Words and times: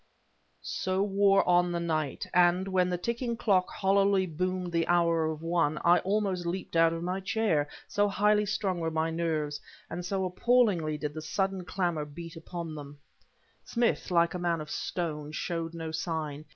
So 0.63 1.03
wore 1.03 1.47
on 1.47 1.71
the 1.71 1.79
night; 1.79 2.25
and, 2.33 2.67
when 2.67 2.89
the 2.89 2.97
ticking 2.97 3.37
clock 3.37 3.69
hollowly 3.69 4.25
boomed 4.25 4.71
the 4.71 4.87
hour 4.87 5.25
of 5.29 5.43
one, 5.43 5.77
I 5.85 5.99
almost 5.99 6.43
leaped 6.47 6.75
out 6.75 6.91
of 6.91 7.03
my 7.03 7.19
chair, 7.19 7.69
so 7.87 8.07
highly 8.07 8.47
strung 8.47 8.79
were 8.79 8.89
my 8.89 9.11
nerves, 9.11 9.61
and 9.91 10.03
so 10.03 10.25
appallingly 10.25 10.97
did 10.97 11.13
the 11.13 11.21
sudden 11.21 11.65
clangor 11.65 12.05
beat 12.05 12.35
upon 12.35 12.73
them. 12.73 12.97
Smith, 13.63 14.09
like 14.09 14.33
a 14.33 14.39
man 14.39 14.59
of 14.59 14.71
stone, 14.71 15.33
showed 15.33 15.75
no 15.75 15.91
sign. 15.91 16.45